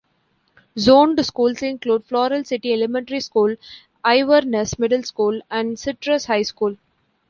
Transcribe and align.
Zoned 0.79 1.23
schools 1.23 1.61
include 1.61 2.05
Floral 2.05 2.43
City 2.43 2.73
Elementary 2.73 3.19
School, 3.19 3.55
Inverness 4.03 4.79
Middle 4.79 5.03
School, 5.03 5.43
and 5.51 5.77
Citrus 5.77 6.25
High 6.25 6.41
School. 6.41 6.77